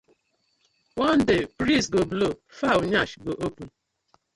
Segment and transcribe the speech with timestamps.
[0.95, 3.69] One day breeze go blow, fowl yansh go open: